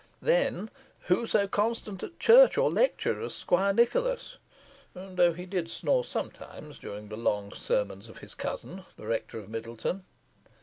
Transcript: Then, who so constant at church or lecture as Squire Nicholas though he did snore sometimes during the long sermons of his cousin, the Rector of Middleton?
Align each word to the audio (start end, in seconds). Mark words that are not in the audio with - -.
Then, 0.23 0.71
who 1.01 1.27
so 1.27 1.47
constant 1.47 2.01
at 2.01 2.17
church 2.19 2.57
or 2.57 2.71
lecture 2.71 3.21
as 3.21 3.35
Squire 3.35 3.71
Nicholas 3.71 4.37
though 4.95 5.31
he 5.33 5.45
did 5.45 5.69
snore 5.69 6.03
sometimes 6.03 6.79
during 6.79 7.09
the 7.09 7.15
long 7.17 7.51
sermons 7.51 8.09
of 8.09 8.17
his 8.17 8.33
cousin, 8.33 8.83
the 8.97 9.05
Rector 9.05 9.37
of 9.37 9.47
Middleton? 9.47 10.03